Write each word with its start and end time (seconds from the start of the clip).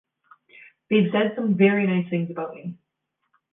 They've 0.89 1.11
said 1.11 1.33
some 1.35 1.53
very 1.55 1.85
nice 1.85 2.09
things 2.09 2.31
about 2.31 2.55
me. 2.55 2.75